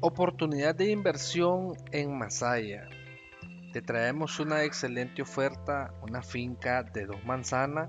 Oportunidad 0.00 0.76
de 0.76 0.92
inversión 0.92 1.76
en 1.90 2.16
Masaya. 2.16 2.88
Te 3.72 3.82
traemos 3.82 4.38
una 4.38 4.62
excelente 4.62 5.22
oferta, 5.22 5.92
una 6.02 6.22
finca 6.22 6.84
de 6.84 7.04
dos 7.04 7.24
manzanas, 7.24 7.88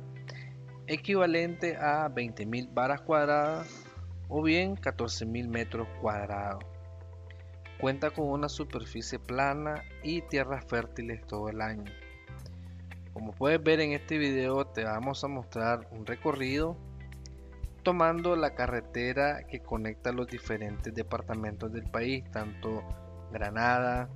equivalente 0.87 1.77
a 1.77 2.09
20.000 2.09 2.73
varas 2.73 3.01
cuadradas 3.01 3.85
o 4.27 4.41
bien 4.41 4.75
14.000 4.75 5.49
metros 5.49 5.87
cuadrados. 6.01 6.63
Cuenta 7.79 8.09
con 8.09 8.27
una 8.27 8.49
superficie 8.49 9.19
plana 9.19 9.83
y 10.01 10.23
tierras 10.23 10.65
fértiles 10.65 11.21
todo 11.27 11.49
el 11.49 11.61
año. 11.61 11.91
Como 13.13 13.33
puedes 13.33 13.61
ver 13.61 13.81
en 13.81 13.91
este 13.91 14.17
video 14.17 14.65
te 14.65 14.83
vamos 14.83 15.23
a 15.23 15.27
mostrar 15.27 15.87
un 15.91 16.07
recorrido 16.07 16.75
tomando 17.89 18.35
la 18.35 18.53
carretera 18.53 19.47
que 19.47 19.61
conecta 19.61 20.11
los 20.11 20.27
diferentes 20.27 20.93
departamentos 20.93 21.73
del 21.73 21.89
país, 21.89 22.23
tanto 22.29 22.83
Granada, 23.31 24.07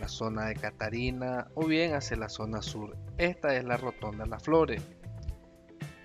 la 0.00 0.08
zona 0.08 0.46
de 0.46 0.56
Catarina 0.56 1.46
o 1.54 1.66
bien 1.66 1.94
hacia 1.94 2.16
la 2.16 2.28
zona 2.28 2.62
sur. 2.62 2.96
Esta 3.16 3.54
es 3.54 3.62
la 3.62 3.76
rotonda 3.76 4.26
Las 4.26 4.42
Flores. 4.42 4.82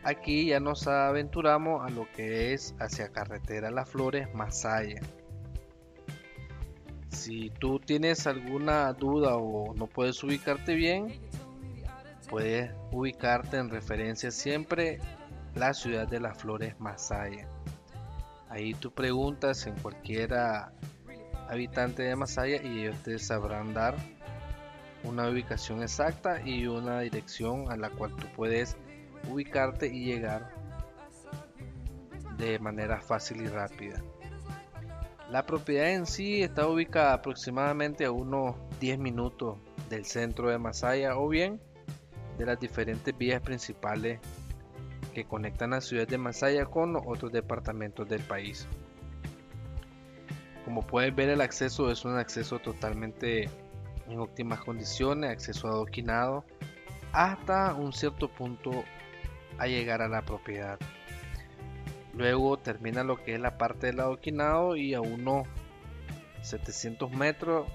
Aquí 0.04 0.46
ya 0.46 0.60
nos 0.60 0.86
aventuramos 0.86 1.84
a 1.84 1.90
lo 1.90 2.08
que 2.12 2.54
es 2.54 2.76
hacia 2.80 3.12
carretera 3.12 3.72
Las 3.72 3.90
Flores 3.90 4.32
Masaya. 4.36 5.02
Si 7.10 7.49
tú 7.49 7.80
tienes 7.80 8.27
alguna 8.27 8.94
duda 8.94 9.38
o 9.38 9.74
no 9.74 9.88
puedes 9.88 10.24
ubicarte 10.24 10.76
bien, 10.76 11.20
puedes 12.30 12.70
ubicarte 12.91 13.58
en 13.58 13.72
referencia 13.72 14.30
siempre 14.30 14.99
la 15.55 15.73
ciudad 15.73 16.08
de 16.08 16.20
las 16.20 16.38
flores 16.38 16.80
Masaya. 16.80 17.48
Ahí 18.50 18.73
tú 18.73 18.91
preguntas 18.91 19.66
en 19.68 19.76
cualquiera 19.76 20.73
habitante 21.50 22.04
de 22.04 22.16
Masaya 22.16 22.62
y 22.62 22.82
ellos 22.82 22.98
te 23.04 23.18
sabrán 23.20 23.73
dar 23.73 23.96
una 25.04 25.30
ubicación 25.30 25.82
exacta 25.82 26.41
y 26.41 26.68
una 26.68 26.99
dirección 27.02 27.71
a 27.71 27.77
la 27.77 27.90
cual 27.90 28.15
tú 28.15 28.27
puedes 28.35 28.76
ubicarte 29.30 29.88
y 29.88 30.05
llegar 30.05 30.54
de 32.37 32.60
manera 32.60 32.99
fácil 33.02 33.41
y 33.41 33.48
rápida. 33.48 34.02
La 35.30 35.46
propiedad 35.46 35.90
en 35.90 36.05
sí 36.05 36.43
está 36.43 36.68
ubicada 36.68 37.13
aproximadamente 37.13 38.05
a 38.05 38.12
unos 38.12 38.55
10 38.80 38.99
minutos 38.99 39.58
del 39.90 40.05
centro 40.05 40.49
de 40.49 40.58
Masaya 40.58 41.18
o 41.18 41.27
bien 41.27 41.62
de 42.37 42.46
las 42.46 42.60
diferentes 42.60 43.18
vías 43.18 43.41
principales 43.41 44.20
que 45.16 45.26
conectan 45.26 45.71
la 45.71 45.82
ciudad 45.82 46.08
de 46.08 46.20
Masaya 46.20 46.66
con 46.66 46.96
otros 46.96 47.32
departamentos 47.32 48.08
del 48.08 48.21
país. 48.21 48.68
Como 50.66 50.85
puedes 50.85 51.16
ver 51.16 51.30
el 51.30 51.41
acceso 51.41 51.90
es 51.90 52.05
un 52.05 52.18
acceso 52.18 52.60
totalmente 52.60 53.49
en 54.08 54.20
óptimas 54.20 54.60
condiciones, 54.60 55.32
acceso 55.32 55.68
adoquinado 55.70 56.43
hasta 57.13 57.74
un 57.74 57.93
cierto 57.93 58.27
punto 58.27 58.84
a 59.58 59.68
llegar 59.68 60.02
a 60.02 60.10
la 60.10 60.21
propiedad. 60.21 60.77
Luego 62.13 62.58
termina 62.58 63.04
lo 63.04 63.24
que 63.24 63.36
es 63.36 63.40
la 63.40 63.58
parte 63.58 63.88
del 63.88 64.02
adoquinado 64.02 64.75
y 64.75 64.94
a 64.94 65.02
unos 65.02 65.47
700 66.41 67.12
metros 67.12 67.68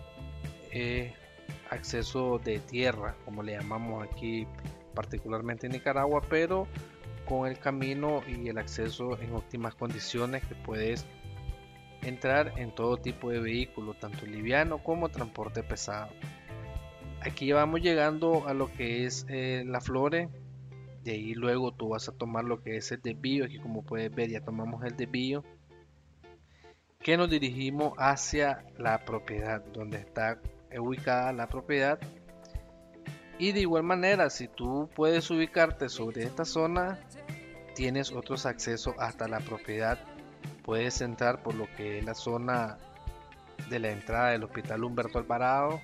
acceso 1.70 2.38
de 2.38 2.58
tierra, 2.58 3.16
como 3.24 3.42
le 3.42 3.52
llamamos 3.52 4.05
aquí 4.05 4.46
particularmente 4.94 5.66
en 5.66 5.72
Nicaragua, 5.72 6.22
pero 6.28 6.66
con 7.26 7.48
el 7.48 7.58
camino 7.58 8.22
y 8.26 8.48
el 8.48 8.58
acceso 8.58 9.18
en 9.20 9.32
óptimas 9.32 9.74
condiciones 9.74 10.44
que 10.44 10.54
puedes 10.54 11.06
entrar 12.02 12.54
en 12.58 12.74
todo 12.74 12.96
tipo 12.96 13.30
de 13.30 13.40
vehículo, 13.40 13.94
tanto 13.94 14.27
liviano 14.27 14.82
como 14.82 15.08
transporte 15.08 15.62
pesado. 15.62 16.10
Aquí 17.22 17.52
vamos 17.52 17.82
llegando 17.82 18.48
a 18.48 18.54
lo 18.54 18.72
que 18.72 19.04
es 19.04 19.27
eh, 19.28 19.62
la 19.66 19.80
Flore. 19.80 20.30
De 21.05 21.12
ahí 21.12 21.34
luego 21.34 21.72
tú 21.72 21.90
vas 21.90 22.08
a 22.08 22.12
tomar 22.12 22.45
lo 22.45 22.62
que 22.62 22.77
es 22.77 22.90
el 22.92 23.02
desvío. 23.02 23.45
Aquí 23.45 23.58
como 23.58 23.83
puedes 23.83 24.14
ver 24.14 24.30
ya 24.30 24.40
tomamos 24.40 24.83
el 24.84 24.96
desvío. 24.96 25.45
Que 26.98 27.16
nos 27.16 27.30
dirigimos 27.30 27.92
hacia 27.98 28.64
la 28.78 29.05
propiedad, 29.05 29.62
donde 29.72 29.98
está 29.98 30.40
ubicada 30.78 31.33
la 31.33 31.46
propiedad. 31.48 31.98
Y 33.40 33.52
de 33.52 33.61
igual 33.61 33.84
manera, 33.84 34.28
si 34.28 34.48
tú 34.48 34.90
puedes 34.95 35.30
ubicarte 35.30 35.89
sobre 35.89 36.24
esta 36.24 36.45
zona, 36.45 36.98
tienes 37.74 38.12
otros 38.12 38.45
accesos 38.45 38.95
hasta 38.98 39.28
la 39.28 39.40
propiedad. 39.40 39.98
Puedes 40.62 41.01
entrar 41.01 41.42
por 41.42 41.55
lo 41.55 41.67
que 41.74 41.98
es 41.98 42.05
la 42.05 42.12
zona 42.12 42.77
de 43.70 43.78
la 43.78 43.92
entrada 43.92 44.33
del 44.33 44.45
Hospital 44.45 44.84
Humberto 44.84 45.18
Alvarado 45.18 45.80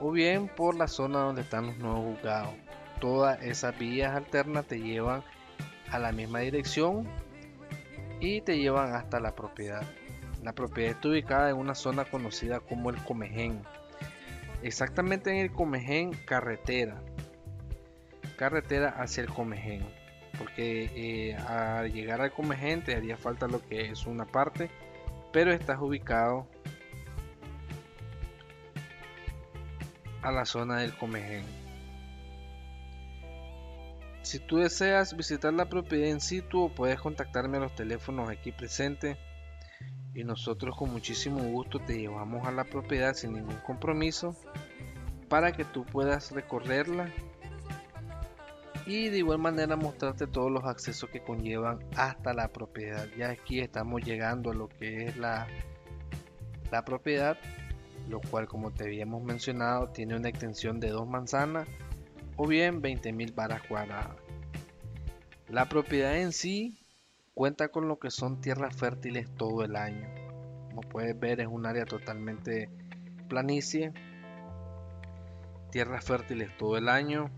o 0.00 0.10
bien 0.10 0.48
por 0.48 0.74
la 0.74 0.88
zona 0.88 1.20
donde 1.20 1.42
están 1.42 1.66
los 1.66 1.78
nuevos 1.78 2.16
juzgados. 2.16 2.54
Todas 3.00 3.40
esas 3.44 3.78
vías 3.78 4.16
alternas 4.16 4.66
te 4.66 4.80
llevan 4.80 5.22
a 5.92 6.00
la 6.00 6.10
misma 6.10 6.40
dirección 6.40 7.06
y 8.18 8.40
te 8.40 8.58
llevan 8.58 8.96
hasta 8.96 9.20
la 9.20 9.36
propiedad. 9.36 9.84
La 10.42 10.52
propiedad 10.52 10.90
está 10.90 11.10
ubicada 11.10 11.50
en 11.50 11.58
una 11.58 11.76
zona 11.76 12.06
conocida 12.06 12.58
como 12.58 12.90
el 12.90 12.96
Comején. 13.04 13.62
Exactamente 14.62 15.30
en 15.30 15.36
el 15.36 15.52
Comején 15.52 16.12
carretera. 16.12 17.00
Carretera 18.36 18.90
hacia 18.90 19.22
el 19.22 19.28
Comején 19.28 19.84
porque 20.38 20.90
eh, 20.94 21.34
al 21.34 21.92
llegar 21.92 22.20
al 22.20 22.32
Comején 22.32 22.82
te 22.82 22.94
haría 22.94 23.16
falta 23.16 23.48
lo 23.48 23.60
que 23.66 23.90
es 23.90 24.06
una 24.06 24.24
parte, 24.24 24.70
pero 25.32 25.52
estás 25.52 25.78
ubicado 25.80 26.46
a 30.22 30.30
la 30.30 30.44
zona 30.44 30.78
del 30.78 30.96
Comején. 30.96 31.44
Si 34.22 34.38
tú 34.38 34.58
deseas 34.58 35.16
visitar 35.16 35.52
la 35.54 35.68
propiedad 35.68 36.08
en 36.08 36.20
situ, 36.20 36.70
puedes 36.74 37.00
contactarme 37.00 37.56
a 37.56 37.60
los 37.60 37.74
teléfonos 37.74 38.28
aquí 38.28 38.52
presentes 38.52 39.16
y 40.14 40.24
nosotros 40.24 40.76
con 40.76 40.92
muchísimo 40.92 41.42
gusto 41.42 41.78
te 41.78 41.98
llevamos 41.98 42.46
a 42.46 42.52
la 42.52 42.64
propiedad 42.64 43.14
sin 43.14 43.34
ningún 43.34 43.58
compromiso 43.66 44.34
para 45.28 45.52
que 45.52 45.64
tú 45.64 45.84
puedas 45.84 46.32
recorrerla 46.32 47.12
y 48.86 49.10
de 49.10 49.18
igual 49.18 49.38
manera 49.38 49.76
mostrarte 49.76 50.26
todos 50.26 50.50
los 50.50 50.64
accesos 50.64 51.10
que 51.10 51.20
conllevan 51.20 51.78
hasta 51.94 52.32
la 52.32 52.48
propiedad. 52.48 53.06
Ya 53.18 53.28
aquí 53.28 53.60
estamos 53.60 54.02
llegando 54.02 54.50
a 54.50 54.54
lo 54.54 54.68
que 54.68 55.06
es 55.06 55.16
la, 55.18 55.46
la 56.70 56.84
propiedad, 56.86 57.36
lo 58.08 58.20
cual 58.22 58.48
como 58.48 58.70
te 58.70 58.84
habíamos 58.84 59.22
mencionado 59.22 59.88
tiene 59.90 60.16
una 60.16 60.30
extensión 60.30 60.80
de 60.80 60.88
dos 60.88 61.06
manzanas 61.06 61.68
o 62.36 62.46
bien 62.46 62.80
20.000 62.80 63.34
varas 63.34 63.60
cuadradas. 63.68 64.16
La 65.48 65.68
propiedad 65.68 66.16
en 66.16 66.32
sí 66.32 66.78
cuenta 67.38 67.68
con 67.68 67.86
lo 67.86 68.00
que 68.00 68.10
son 68.10 68.40
tierras 68.40 68.74
fértiles 68.74 69.32
todo 69.36 69.62
el 69.62 69.76
año. 69.76 70.08
Como 70.70 70.80
puedes 70.80 71.16
ver 71.20 71.38
es 71.38 71.46
un 71.46 71.66
área 71.66 71.84
totalmente 71.84 72.68
planicie. 73.28 73.92
Tierras 75.70 76.04
fértiles 76.04 76.56
todo 76.56 76.76
el 76.76 76.88
año 76.88 77.30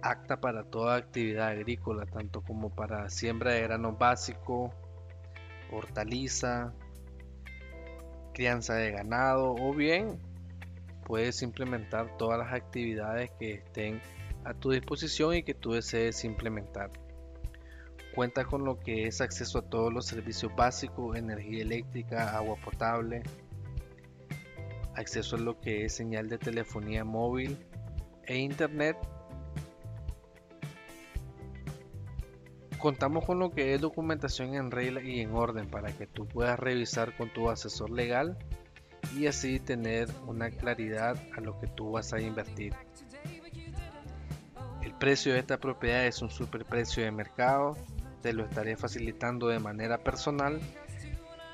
apta 0.00 0.40
para 0.40 0.64
toda 0.64 0.96
actividad 0.96 1.48
agrícola, 1.48 2.06
tanto 2.06 2.40
como 2.40 2.70
para 2.70 3.10
siembra 3.10 3.52
de 3.52 3.60
granos 3.60 3.98
básicos, 3.98 4.70
hortaliza, 5.70 6.72
crianza 8.32 8.72
de 8.76 8.90
ganado 8.90 9.54
o 9.54 9.74
bien 9.74 10.18
puedes 11.04 11.42
implementar 11.42 12.16
todas 12.16 12.38
las 12.38 12.54
actividades 12.54 13.30
que 13.38 13.52
estén 13.52 14.00
a 14.44 14.54
tu 14.54 14.70
disposición 14.70 15.34
y 15.34 15.42
que 15.42 15.52
tú 15.52 15.72
desees 15.72 16.24
implementar. 16.24 17.03
Cuenta 18.14 18.44
con 18.44 18.64
lo 18.64 18.78
que 18.78 19.06
es 19.06 19.20
acceso 19.20 19.58
a 19.58 19.62
todos 19.62 19.92
los 19.92 20.06
servicios 20.06 20.54
básicos, 20.54 21.16
energía 21.16 21.62
eléctrica, 21.62 22.36
agua 22.36 22.56
potable, 22.64 23.22
acceso 24.94 25.36
a 25.36 25.40
lo 25.40 25.60
que 25.60 25.84
es 25.84 25.94
señal 25.94 26.28
de 26.28 26.38
telefonía 26.38 27.04
móvil 27.04 27.58
e 28.26 28.38
internet 28.38 28.96
Contamos 32.84 33.24
con 33.24 33.38
lo 33.38 33.50
que 33.50 33.72
es 33.72 33.80
documentación 33.80 34.54
en 34.56 34.70
regla 34.70 35.00
y 35.00 35.20
en 35.20 35.32
orden 35.32 35.70
para 35.70 35.90
que 35.90 36.06
tú 36.06 36.26
puedas 36.26 36.58
revisar 36.58 37.16
con 37.16 37.32
tu 37.32 37.48
asesor 37.48 37.88
legal 37.88 38.36
y 39.16 39.26
así 39.26 39.58
tener 39.58 40.10
una 40.26 40.50
claridad 40.50 41.16
a 41.34 41.40
lo 41.40 41.58
que 41.58 41.66
tú 41.66 41.92
vas 41.92 42.12
a 42.12 42.20
invertir. 42.20 42.74
El 44.82 44.92
precio 44.98 45.32
de 45.32 45.38
esta 45.38 45.58
propiedad 45.58 46.04
es 46.04 46.20
un 46.20 46.28
superprecio 46.28 47.02
de 47.02 47.10
mercado, 47.10 47.74
te 48.24 48.32
lo 48.32 48.44
estaré 48.44 48.74
facilitando 48.74 49.48
de 49.48 49.58
manera 49.58 49.98
personal, 49.98 50.58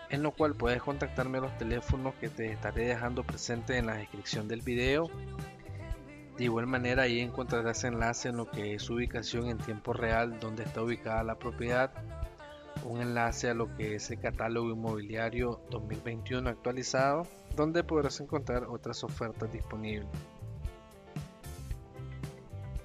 en 0.08 0.22
lo 0.22 0.30
cual 0.30 0.54
puedes 0.54 0.80
contactarme 0.80 1.38
a 1.38 1.40
los 1.40 1.58
teléfonos 1.58 2.14
que 2.14 2.28
te 2.28 2.52
estaré 2.52 2.86
dejando 2.86 3.24
presente 3.24 3.76
en 3.76 3.86
la 3.86 3.96
descripción 3.96 4.46
del 4.46 4.62
video 4.62 5.10
de 6.38 6.44
igual 6.44 6.68
manera 6.68 7.02
ahí 7.02 7.18
encontrarás 7.18 7.82
enlace 7.82 8.28
en 8.28 8.36
lo 8.36 8.48
que 8.48 8.74
es 8.74 8.88
ubicación 8.88 9.48
en 9.48 9.58
tiempo 9.58 9.92
real, 9.92 10.38
donde 10.38 10.62
está 10.62 10.80
ubicada 10.80 11.24
la 11.24 11.34
propiedad, 11.34 11.92
un 12.84 13.02
enlace 13.02 13.50
a 13.50 13.54
lo 13.54 13.76
que 13.76 13.96
es 13.96 14.10
el 14.12 14.20
catálogo 14.20 14.70
inmobiliario 14.70 15.60
2021 15.70 16.48
actualizado, 16.48 17.26
donde 17.56 17.82
podrás 17.82 18.20
encontrar 18.20 18.64
otras 18.68 19.02
ofertas 19.02 19.52
disponibles. 19.52 20.08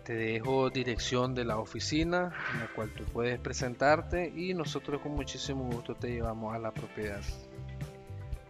Te 0.06 0.14
dejo 0.14 0.70
dirección 0.70 1.34
de 1.34 1.46
la 1.46 1.58
oficina 1.58 2.32
en 2.54 2.60
la 2.60 2.68
cual 2.68 2.92
tú 2.92 3.04
puedes 3.06 3.40
presentarte 3.40 4.32
y 4.36 4.54
nosotros 4.54 5.02
con 5.02 5.14
muchísimo 5.14 5.64
gusto 5.64 5.96
te 5.96 6.12
llevamos 6.12 6.54
a 6.54 6.60
la 6.60 6.72
propiedad. 6.72 7.22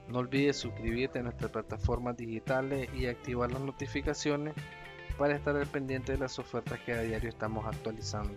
No 0.10 0.20
olvides 0.20 0.58
suscribirte 0.58 1.20
a 1.20 1.24
nuestras 1.24 1.52
plataformas 1.52 2.18
digitales 2.18 2.90
y 2.94 3.06
activar 3.06 3.54
las 3.54 3.62
notificaciones 3.62 4.54
para 5.18 5.34
estar 5.34 5.56
al 5.56 5.68
pendiente 5.68 6.12
de 6.12 6.18
las 6.18 6.38
ofertas 6.40 6.78
que 6.82 6.92
a 6.92 7.02
diario 7.02 7.30
estamos 7.30 7.66
actualizando. 7.66 8.36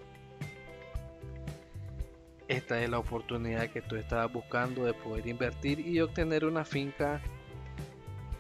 Esta 2.47 2.81
es 2.81 2.89
la 2.89 3.01
oportunidad 3.01 3.69
que 3.71 3.83
tú 3.83 3.97
estabas 3.97 4.33
buscando 4.33 4.85
de 4.85 4.95
poder 4.95 5.27
invertir 5.27 5.81
y 5.81 6.01
obtener 6.01 6.45
una 6.45 6.65
finca 6.65 7.21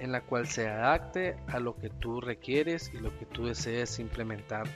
en 0.00 0.12
la 0.12 0.22
cual 0.22 0.46
se 0.46 0.68
adapte 0.68 1.36
a 1.46 1.58
lo 1.58 1.76
que 1.76 1.90
tú 1.90 2.20
requieres 2.20 2.90
y 2.94 2.98
lo 2.98 3.16
que 3.18 3.26
tú 3.26 3.46
desees 3.46 3.98
implementar 3.98 4.66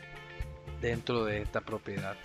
dentro 0.81 1.25
de 1.25 1.43
esta 1.43 1.61
propiedad. 1.61 2.17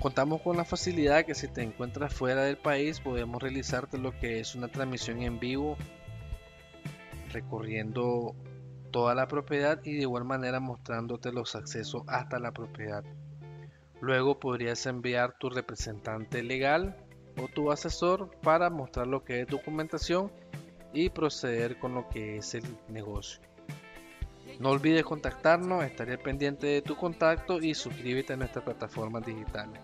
Contamos 0.00 0.42
con 0.42 0.56
la 0.56 0.64
facilidad 0.64 1.24
que 1.24 1.34
si 1.34 1.48
te 1.48 1.62
encuentras 1.62 2.14
fuera 2.14 2.44
del 2.44 2.58
país 2.58 3.00
podemos 3.00 3.42
realizarte 3.42 3.98
lo 3.98 4.12
que 4.18 4.40
es 4.40 4.54
una 4.54 4.68
transmisión 4.68 5.22
en 5.22 5.40
vivo 5.40 5.76
recorriendo 7.32 8.34
toda 8.90 9.14
la 9.14 9.26
propiedad 9.26 9.80
y 9.84 9.94
de 9.94 10.02
igual 10.02 10.24
manera 10.24 10.60
mostrándote 10.60 11.32
los 11.32 11.56
accesos 11.56 12.02
hasta 12.06 12.38
la 12.38 12.52
propiedad. 12.52 13.04
Luego 14.00 14.38
podrías 14.38 14.86
enviar 14.86 15.36
tu 15.38 15.50
representante 15.50 16.42
legal 16.42 16.96
o 17.42 17.48
tu 17.48 17.70
asesor 17.70 18.30
para 18.42 18.70
mostrar 18.70 19.06
lo 19.06 19.24
que 19.24 19.40
es 19.40 19.48
documentación 19.48 20.30
y 20.96 21.10
proceder 21.10 21.78
con 21.78 21.94
lo 21.94 22.08
que 22.08 22.38
es 22.38 22.54
el 22.54 22.64
negocio. 22.88 23.40
No 24.58 24.70
olvides 24.70 25.04
contactarnos, 25.04 25.84
estaré 25.84 26.16
pendiente 26.16 26.66
de 26.66 26.82
tu 26.82 26.96
contacto 26.96 27.60
y 27.60 27.74
suscríbete 27.74 28.32
a 28.32 28.36
nuestras 28.36 28.64
plataformas 28.64 29.26
digitales. 29.26 29.78